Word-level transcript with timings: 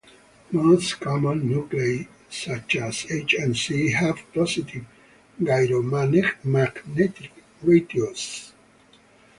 Most 0.51 0.99
common 0.99 1.47
nuclei 1.47 2.07
such 2.27 2.75
as 2.77 3.05
H 3.11 3.35
and 3.35 3.55
C 3.55 3.91
have 3.91 4.17
positive 4.33 4.83
gyromagnetic 5.39 7.29
ratios. 7.61 8.51